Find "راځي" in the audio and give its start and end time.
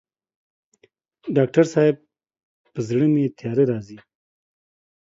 3.71-3.99